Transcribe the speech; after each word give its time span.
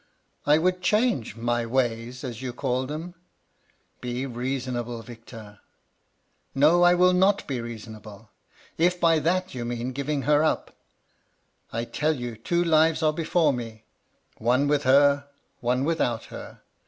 "'I 0.47 0.57
would 0.57 0.81
change" 0.81 1.35
my 1.51 1.63
ways," 1.63 2.23
as 2.23 2.41
you 2.41 2.53
call 2.53 2.87
them/ 2.87 3.13
"* 3.73 4.01
Be 4.01 4.25
reasonable, 4.25 5.03
Victor.' 5.03 5.59
"* 6.31 6.45
No, 6.55 6.81
I 6.81 6.95
will 6.95 7.13
not 7.13 7.45
be 7.45 7.61
reasonable, 7.61 8.31
if 8.79 8.99
by 8.99 9.19
that 9.19 9.53
you 9.53 9.63
mean 9.63 9.91
giving 9.91 10.23
her 10.23 10.43
up. 10.43 10.75
I 11.71 11.85
tell 11.85 12.13
you 12.15 12.35
two 12.35 12.63
lives 12.63 13.03
are 13.03 13.13
before 13.13 13.53
me; 13.53 13.83
one 14.39 14.67
with 14.67 14.85
her, 14.85 15.27
one 15.59 15.83
without 15.85 16.23
her. 16.33 16.61